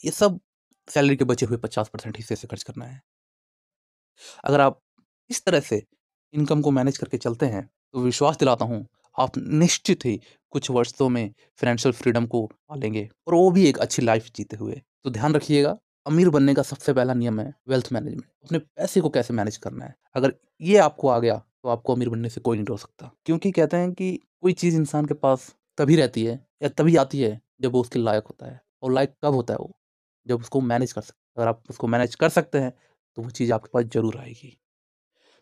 ये 0.00 0.10
सब 0.12 0.38
सैलरी 0.88 1.16
के 1.16 1.24
बचे 1.24 1.46
हुए 1.46 1.56
पचास 1.58 1.88
परसेंट 1.88 2.16
हिस्से 2.16 2.36
से 2.36 2.46
खर्च 2.48 2.62
करना 2.62 2.84
है। 2.84 3.00
अगर 4.44 4.60
आप 4.60 4.80
इस 5.30 5.44
तरह 5.44 5.60
से 5.62 5.82
इनकम 6.34 6.60
को 6.62 6.70
मैनेज 6.70 6.98
करके 6.98 7.16
चलते 7.18 7.46
हैं 7.46 7.68
तो 7.94 8.00
विश्वास 8.00 8.36
दिलाता 8.38 8.64
हूँ, 8.64 8.86
आप 9.16 9.36
निश्चित 9.38 10.04
ही 10.04 10.20
कुछ 10.52 10.70
वर्षों 10.70 11.08
में 11.08 11.28
फाइनेंशियल 11.60 11.92
फ्रीडम 11.94 12.26
को 12.26 12.44
पालेंगे 12.46 13.08
और 13.26 13.34
वो 13.34 13.50
भी 13.50 13.66
एक 13.68 13.78
अच्छी 13.78 14.02
लाइफ 14.02 14.30
जीते 14.36 14.56
हुए। 14.56 14.80
तो 15.04 15.10
ध्यान 15.10 15.34
रखिएगा, 15.34 15.76
अमीर 16.06 16.28
बनने 16.30 16.54
का 16.54 16.62
सबसे 16.64 16.92
पहला 16.92 17.14
नियम 17.14 17.40
है 17.40 17.52
वेल्थ 17.68 17.88
मैनेजमेंट 17.92 18.24
अपने 18.44 18.58
पैसे 18.58 19.00
को 19.00 19.08
कैसे 19.10 19.34
मैनेज 19.34 19.56
करना 19.58 19.84
है। 19.84 19.94
अगर 20.16 20.34
ये 20.62 20.76
आपको 20.78 21.08
आ 21.08 21.18
गया 21.18 21.36
तो 21.36 21.68
आपको 21.68 21.94
अमीर 21.94 22.08
बनने 22.08 22.28
से 22.30 22.40
कोई 22.40 22.56
नहीं 22.56 22.66
रोक 22.66 22.78
सकता, 22.80 23.10
क्योंकि 23.26 23.50
कहते 23.52 23.76
हैं 23.76 23.92
कि 23.92 24.12
कोई 24.42 24.52
चीज़ 24.54 24.76
इंसान 24.76 25.06
के 25.06 25.14
पास 25.16 25.54
तभी 25.78 25.96
रहती 25.96 26.24
है 26.24 26.34
या 26.62 26.68
तभी 26.70 26.96
आती 26.96 27.20
है 27.20 27.40
जब 27.60 27.72
वो 27.72 27.80
उसके 27.80 27.98
लायक 27.98 28.24
होता 28.26 28.46
है, 28.46 28.60
और 28.82 28.92
लायक 28.92 29.14
कब 29.24 29.34
होता 29.34 29.54
है 29.54 29.58
वो? 29.58 29.74
जब 30.26 30.40
उसको 30.40 30.60
मैनेज 30.62 30.92
कर 30.92 31.00
सकते 31.02 31.40
अगर 31.40 31.48
आप 31.48 31.62
उसको 31.70 31.86
मैनेज 31.88 32.14
कर 32.14 32.28
सकते 32.30 32.58
हैं 32.58 32.72
तो 33.16 33.22
वो 33.22 33.30
चीज़ 33.30 33.52
आपके 33.52 33.70
पास 33.72 33.84
ज़रूर 33.86 34.16
आएगी। 34.18 34.56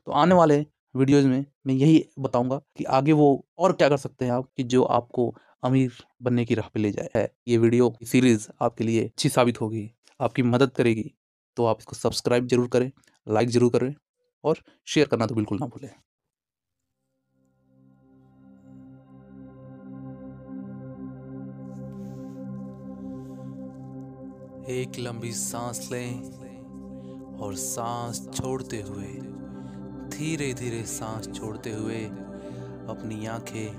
तो 0.07 0.13
आने 0.13 0.35
वाले 0.35 0.59
वीडियोज़ 0.95 1.27
में 1.27 1.45
मैं 1.67 1.75
यही 1.75 2.05
बताऊँगा 2.19 2.61
कि 2.77 2.85
आगे 2.87 3.13
वो 3.15 3.29
और 3.59 3.73
क्या 3.73 3.89
कर 3.89 3.97
सकते 3.99 4.25
हैं 4.25 4.33
आप 4.33 4.49
कि 4.57 4.63
जो 4.65 4.83
आपको 4.85 5.35
अमीर 5.65 5.93
बनने 6.23 6.45
की 6.45 6.55
राह 6.55 6.69
पे 6.69 6.81
ले 6.81 6.91
जाए। 6.93 7.09
है, 7.17 7.33
ये 7.49 7.59
वीडियो 7.59 7.93
सीरीज़ 8.05 8.49
आपके 8.61 8.85
लिए 8.85 9.05
अच्छी 9.05 9.29
साबित 9.29 9.61
होगी, 9.61 9.91
आपकी 10.21 10.43
मदद 10.45 10.71
करेगी। 10.73 11.11
तो 11.57 11.65
आप 11.67 11.79
इसको 11.81 11.97
सब्सक्राइब 11.97 12.47
ज़रूर 12.49 12.69
करें, 12.69 12.91
लाइक 13.27 13.49
ज़रूर 13.51 13.71
करें 13.73 13.95
और 14.45 14.63
शेयर 14.87 15.07
करना 15.07 15.27
तो 15.27 15.35
बिल्कुल 15.35 15.59
ना 15.59 15.67
भूलें। 15.67 15.91
एक 24.69 24.93
लंबी 24.99 25.33
सांस 25.33 25.89
लें 25.93 26.23
और 27.39 27.55
सांस 27.55 28.29
छोड़ते 28.35 28.83
हुए 28.83 29.07
धीरे 30.09 30.55
धीरे 30.55 30.83
सांस 30.83 31.29
छोड़ते 31.35 31.73
हुए 31.73 32.05
अपनी 32.89 33.27
आँखें 33.27 33.73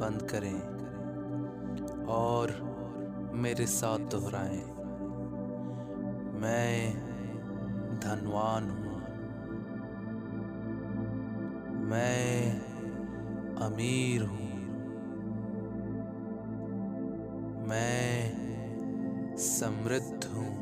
बंद 0.00 0.22
करें 0.22 0.60
और 2.06 2.52
मेरे 3.34 3.66
साथ 3.66 3.98
दोहराएँ। 3.98 4.62
मैं 6.40 6.94
धनवान 8.00 8.70
हूँ। 8.70 9.00
मैं 11.84 12.60
अमीर 13.56 14.22
हूँ। 14.22 14.46
मैं 17.68 18.05
समृद्ध 19.56 20.24
हूँ। 20.24 20.56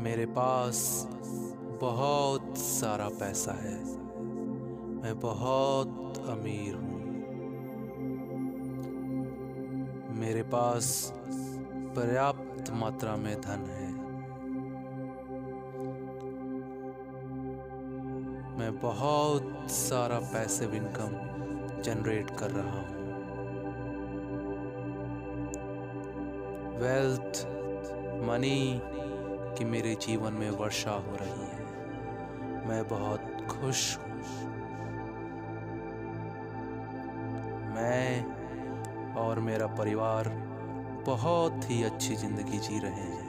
मेरे 0.00 0.26
पास 0.26 1.08
बहुत 1.80 2.58
सारा 2.58 3.08
पैसा 3.08 3.52
है। 3.52 3.84
मैं 5.02 5.20
बहुत 5.20 6.24
अमीर 6.28 6.74
हूँ। 6.74 6.98
मेरे 10.18 10.42
पास 10.42 11.12
पर्याप्त 11.96 12.70
मात्रा 12.70 13.16
में 13.16 13.40
धन 13.40 13.66
है। 13.70 13.92
मैं 18.58 18.78
बहुत 18.82 19.70
सारा 19.70 20.18
पैसिव 20.18 20.74
इनकम 20.74 21.12
जनरेट 21.82 22.30
कर 22.30 22.50
रहा 22.50 22.80
हूँ। 22.80 22.97
वेल्थ 26.78 27.46
मनी 28.24 28.80
की 29.58 29.64
मेरे 29.64 29.94
जीवन 29.94 30.32
में 30.32 30.50
वर्षा 30.50 30.90
हो 30.90 31.16
रही 31.16 31.46
है। 31.46 32.66
मैं 32.68 32.88
बहुत 32.88 33.46
खुश 33.50 33.98
हूँ। 33.98 34.06
मैं 37.74 39.14
और 39.14 39.40
मेरा 39.40 39.66
परिवार 39.66 40.28
बहुत 41.06 41.70
ही 41.70 41.82
अच्छी 41.82 42.14
ज़िंदगी 42.16 42.58
जी 42.58 42.78
रहे 42.78 42.92
हैं। 42.92 43.26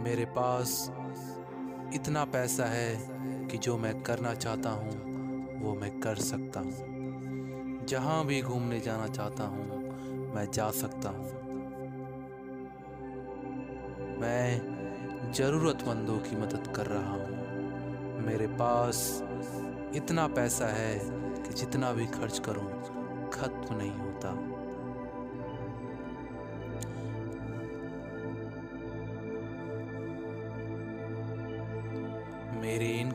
मेरे 0.00 0.24
पास 0.24 0.92
इतना 1.94 2.24
पैसा 2.24 2.64
है 2.64 3.16
कि 3.46 3.58
जो 3.58 3.78
मैं 3.78 4.02
करना 4.02 4.34
चाहता 4.34 4.70
हूँ, 4.70 4.90
वो 5.60 5.74
मैं 5.74 6.00
कर 6.00 6.16
सकता 6.16 6.60
हूँ। 6.60 7.86
जहाँ 7.86 8.26
भी 8.26 8.42
घूमने 8.42 8.80
जाना 8.80 9.06
चाहता 9.06 9.44
हूँ, 9.44 9.80
मैं 10.34 10.50
जा 10.50 10.70
सकता 10.70 11.08
हूँ। 11.08 11.24
मैं 14.20 14.76
ज़रूरतमंदों 15.32 16.18
की 16.18 16.36
मदद 16.36 16.72
कर 16.76 16.86
रहा 16.86 17.10
हूँ। 17.10 18.24
मेरे 18.26 18.46
पास 18.46 19.22
इतना 19.94 20.26
पैसा 20.26 20.66
है 20.66 20.98
कि 21.42 21.54
जितना 21.54 21.92
भी 21.92 22.06
खर्च 22.06 22.38
करूँ, 22.38 22.70
खत्म 23.30 23.76
नहीं 23.76 23.92
होता। 23.92 24.55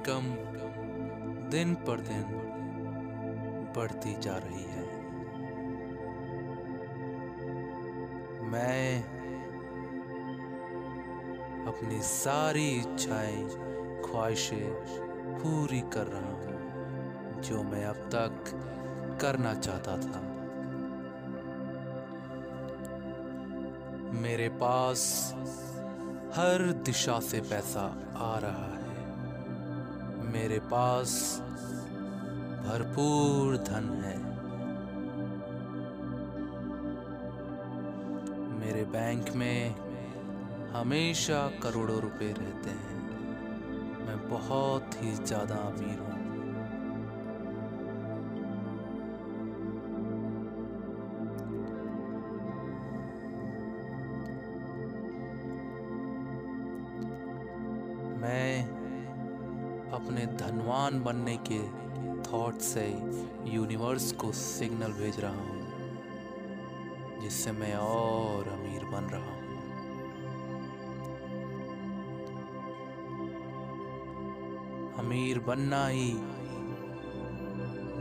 इनकम 0.01 1.49
दिन 1.49 1.73
पर 1.75 1.99
दिन 1.99 2.23
बढ़ती 3.75 4.13
जा 4.21 4.37
रही 4.37 4.63
है। 4.63 4.85
मैं 8.49 9.03
अपनी 11.67 11.99
सारी 12.01 12.67
इच्छाएँ, 12.69 13.45
ख्वाहिशें 14.01 14.73
पूरी 15.37 15.81
कर 15.93 16.07
रहा 16.07 16.33
हूँ, 16.33 17.41
जो 17.41 17.63
मैं 17.63 17.85
अब 17.85 18.09
तक 18.15 18.51
करना 19.21 19.53
चाहता 19.53 19.97
था। 19.97 20.21
मेरे 24.21 24.49
पास 24.49 25.01
हर 26.35 26.71
दिशा 26.85 27.19
से 27.19 27.41
पैसा 27.41 27.89
आ 28.17 28.37
रहा 28.37 28.65
है। 28.65 28.80
मेरे 30.31 30.59
पास 30.59 31.13
भरपूर 32.65 33.57
धन 33.57 33.89
है। 34.03 34.17
मेरे 38.59 38.83
बैंक 38.91 39.31
में 39.35 39.75
हमेशा 40.71 41.41
करोड़ों 41.63 41.99
रुपए 42.01 42.33
रहते 42.39 42.69
हैं। 42.69 42.99
मैं 44.05 44.17
बहुत 44.29 45.03
ही 45.03 45.11
ज़्यादा 45.15 45.55
अमीर 45.55 45.99
हूँ। 45.99 46.20
धनवान 60.91 61.03
बनने 61.03 61.37
के 61.49 61.59
थॉट 62.23 62.59
से 62.59 62.85
यूनिवर्स 63.47 64.11
को 64.11 64.31
सिग्नल 64.31 64.91
भेज 64.91 65.19
रहा 65.19 65.31
हूँ, 65.31 65.59
जिससे 67.21 67.51
मैं 67.51 67.75
और 67.75 68.47
अमीर 68.49 68.85
बन 68.85 69.09
रहा 69.11 69.21
हूँ। 69.21 69.39
अमीर 74.99 75.39
बनना 75.39 75.87
ही 75.87 76.11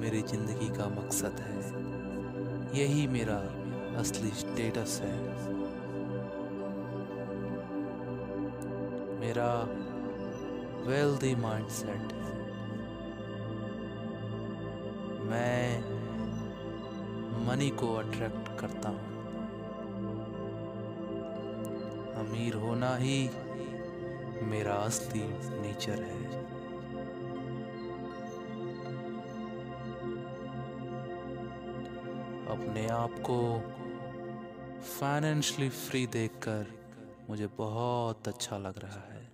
मेरी 0.00 0.22
ज़िंदगी 0.22 0.68
का 0.68 0.88
मकसद 0.90 1.40
है। 1.40 2.78
यही 2.80 3.06
मेरा 3.06 3.38
असली 4.00 4.30
स्टेटस 4.30 5.00
है। 5.02 5.18
मेरा 9.20 9.52
वेल्दी 10.86 11.34
माइंडसेट 11.34 12.12
है। 12.12 12.28
मनी 17.50 17.70
को 17.70 17.94
अट्रैक्ट 17.94 18.60
करता 18.60 18.88
हूँ। 18.88 19.06
अमीर 22.14 22.54
होना 22.54 22.96
ही 22.96 23.30
मेरा 24.42 24.74
असली 24.74 25.22
नेचर 25.60 26.02
है। 26.02 26.24
अपने 32.46 32.86
आप 32.88 33.10
को 33.30 33.38
फाइनेंशली 34.80 35.68
फ्री 35.68 36.06
देखकर 36.06 36.66
मुझे 37.30 37.46
बहुत 37.46 38.28
अच्छा 38.28 38.58
लग 38.58 38.78
रहा 38.78 39.14
है। 39.14 39.32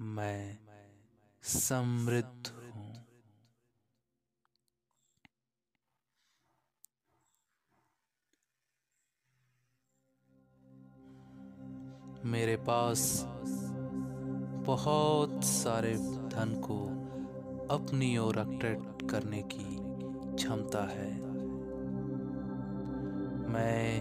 मैं 0.00 0.58
समृद्ध 1.42 2.59
मेरे 12.40 12.56
पास 12.56 13.26
बहुत 14.66 15.44
सारे 15.44 15.94
धन 15.94 16.62
को 16.64 16.76
अपनी 17.74 18.18
ओर 18.18 18.38
अट्रैक्ट 18.38 19.10
करने 19.10 19.42
की 19.42 19.76
क्षमता 20.36 20.88
है। 20.90 21.20
मैं 23.52 24.00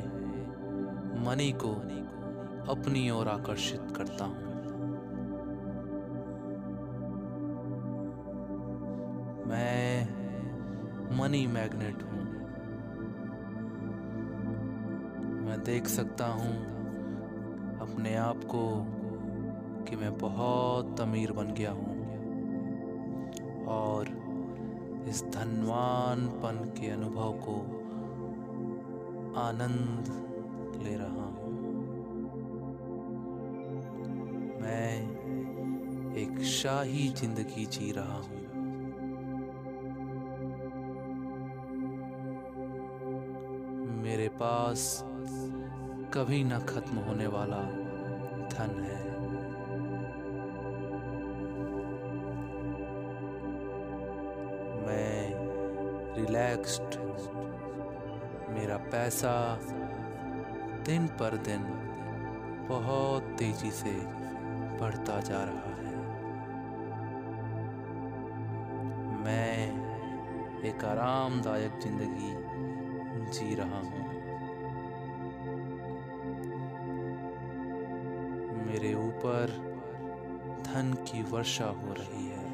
मनी 1.26 1.52
को 1.52 1.74
अपनी 2.72 3.10
ओर 3.10 3.28
आकर्षित 3.28 3.82
करता 3.98 4.26
हूँ। 4.26 4.44
मैं 9.48 10.04
मनी 11.18 11.48
मैग्नेट 11.48 12.04
हूँ। 12.04 12.26
मैं 15.46 15.64
देख 15.64 15.88
सकता 15.88 16.26
हूँ 16.26 16.79
अपने 18.00 18.16
आप 18.16 18.44
को 18.44 18.60
कि 19.84 19.96
मैं 19.96 20.18
बहुत 20.18 21.02
अमीर 21.02 21.32
बन 21.32 21.48
गया 21.54 21.72
हूँ 21.72 21.96
और 23.68 24.08
इस 25.10 25.24
धनवानपन 25.24 26.64
के 26.80 26.90
अनुभव 26.90 27.34
को 27.44 27.56
आनंद 29.42 30.12
ले 30.84 30.96
रहा 30.96 31.26
हूँ। 31.26 31.52
मैं 34.62 36.16
एक 36.16 36.42
शाही 36.52 37.08
ज़िंदगी 37.10 37.66
जी 37.66 37.92
रहा 37.92 38.18
हूँ। 38.22 38.40
मेरे 44.02 44.30
पास 44.42 45.06
कभी 46.14 46.44
ना 46.44 46.60
खत्म 46.60 46.98
होने 46.98 47.28
वाला 47.28 47.89
धन 48.60 48.72
है। 48.84 48.98
मैं 54.86 55.20
रिलैक्स्ड 56.16 56.98
मेरा 58.50 58.78
पैसा 58.92 59.34
दिन 60.86 61.08
पर 61.20 61.38
दिन 61.48 61.64
बहुत 62.70 63.36
तेज़ी 63.40 63.72
से 63.72 63.94
बढ़ता 64.80 65.20
जा 65.22 65.44
रहा 65.44 65.74
है। 65.76 65.96
मैं 69.24 69.54
एक 70.64 70.86
आरामदायक 70.86 71.80
ज़िंदगी 71.80 72.32
जी 73.32 73.56
रहा 73.56 73.80
हूँ। 73.80 74.09
ऊपर 79.20 79.48
धन 80.66 80.94
की 80.94 81.24
वर्षा 81.24 81.66
हो 81.66 81.94
रही 81.94 82.26
है। 82.28 82.52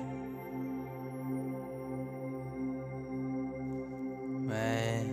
मैं 4.47 5.05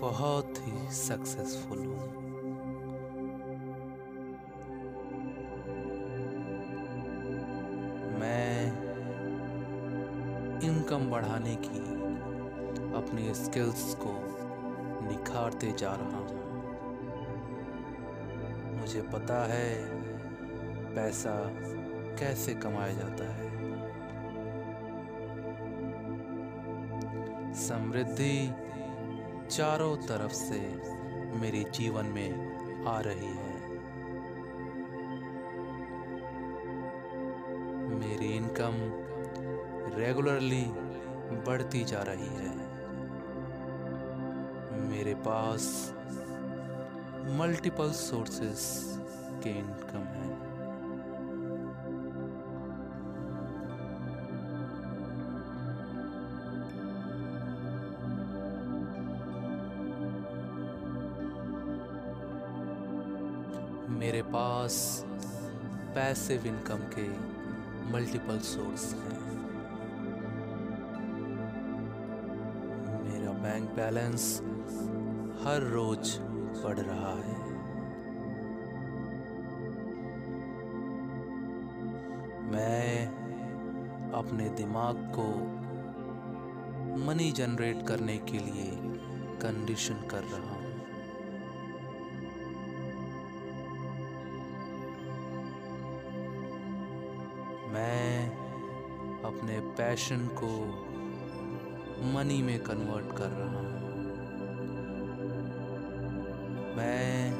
बहुत 0.00 0.54
ही 0.58 0.90
सक्सेसफुल 0.90 1.78
हूँ। 1.78 2.08
मैं 8.20 8.66
इनकम 10.60 11.10
बढ़ाने 11.10 11.56
की 11.56 11.80
अपनी 12.94 13.34
स्किल्स 13.34 13.94
को 14.00 14.12
निखारते 15.08 15.72
जा 15.72 15.94
रहा 15.94 16.18
हूँ। 16.18 16.46
मुझे 18.80 19.02
पता 19.02 19.46
है 19.46 19.98
पैसा 20.94 21.50
कैसे 22.18 22.54
कमाया 22.54 22.92
जाता 22.92 23.32
है? 23.32 23.48
समृद्धि 27.54 28.50
चारों 29.50 29.96
तरफ़ 29.96 30.32
से 30.32 30.60
मेरे 31.40 31.64
जीवन 31.70 32.04
में 32.04 32.48
आ 32.86 33.00
रही 33.00 33.26
है। 33.26 33.58
मेरी 37.88 38.36
इनकम 38.36 38.72
रेगुलरली 39.98 40.64
बढ़ती 41.46 41.84
जा 41.84 42.02
रही 42.02 42.26
है। 42.26 42.56
मेरे 44.88 45.14
पास 45.14 45.94
मल्टीपल 47.38 47.90
सोर्सेस 47.90 48.94
के 49.44 49.50
इनकम 49.50 49.98
है। 49.98 50.47
पास 64.68 65.04
पैसिव 65.94 66.46
इनकम 66.46 66.78
के 66.94 67.04
मल्टीपल 67.92 68.38
सोर्स 68.38 68.84
हैं। 68.94 69.20
मेरा 73.04 73.32
बैंक 73.32 73.70
बैलेंस 73.70 74.26
हर 75.44 75.68
रोज 75.68 76.12
बढ़ 76.64 76.78
रहा 76.80 77.14
है। 77.20 77.38
मैं 82.50 83.06
अपने 84.12 84.48
दिमाग 84.48 85.02
को 85.18 85.28
मनी 87.06 87.32
जनरेट 87.32 87.86
करने 87.86 88.18
के 88.18 88.38
लिए 88.38 88.70
कंडीशन 89.42 90.06
कर 90.10 90.22
रहा 90.24 90.50
हूँ। 90.50 90.57
अपने 99.48 99.60
पैशन 99.60 100.26
को 100.40 100.48
मनी 102.12 102.40
में 102.42 102.58
कन्वर्ट 102.62 103.16
कर 103.16 103.28
रहा 103.28 103.60
हूँ। 103.60 103.94
मैं 106.76 107.32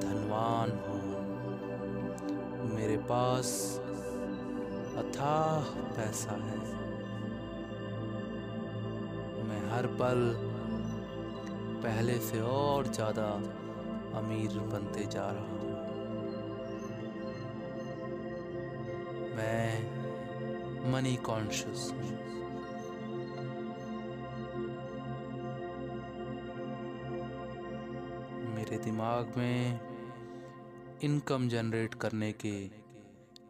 धनवान 0.00 0.70
हूँ। 0.70 1.00
मेरे 2.74 2.96
पास 3.08 3.54
अथाह 4.96 5.70
पैसा 5.96 6.36
है। 6.44 6.58
मैं 9.48 9.62
हर 9.70 9.86
पल 9.96 10.22
पहले 11.82 12.18
से 12.20 12.40
और 12.52 12.92
ज़्यादा 12.92 13.32
अमीर 14.18 14.58
बनते 14.68 15.06
जा 15.06 15.30
रहा 15.30 15.46
हूँ। 15.46 15.74
मैं 19.36 19.95
कॉन्शियस 21.16 21.90
हूँ 21.92 22.10
मेरे 28.54 28.78
दिमाग 28.78 29.34
में 29.36 29.80
इनकम 31.02 31.48
जनरेट 31.48 31.94
करने 31.94 32.32
के 32.32 32.70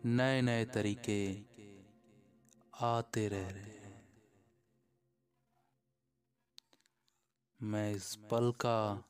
नए 0.04 0.40
नए 0.42 0.64
तरीके 0.64 1.34
आते 2.80 3.28
रह 3.28 3.48
रहे 3.48 3.62
हैं। 3.62 4.04
मैं 7.62 7.92
इस 7.92 8.16
पल 8.16 8.52
का 8.66 9.08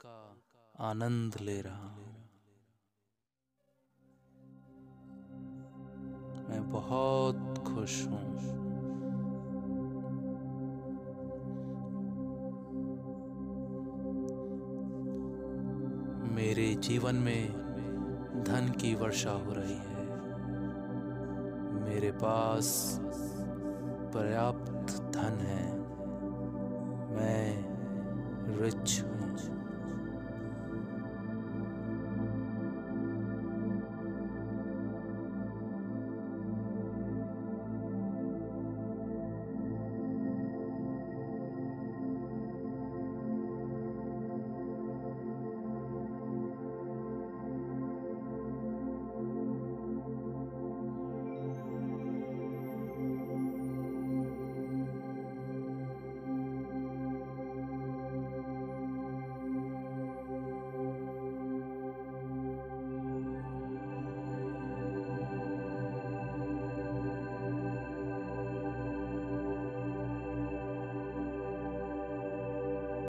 आनंद 0.80 1.36
ले 1.40 1.60
रहा 1.60 1.88
हूँ। 1.88 2.16
मैं 6.48 6.70
बहुत 6.70 7.55
खुश 7.66 8.06
हूँ। 8.06 8.36
मेरे 16.34 16.74
जीवन 16.74 17.14
में 17.14 17.52
धन 18.46 18.72
की 18.80 18.94
वर्षा 18.94 19.30
हो 19.30 19.52
रही 19.52 19.74
है। 19.74 19.96
मेरे 21.84 22.10
पास 22.12 22.98
पर्याप्त 24.14 24.92
धन 25.14 25.38
है। 25.40 25.78
मैं 27.16 27.66
रिच 28.58 29.04
हूँ। 29.04 29.15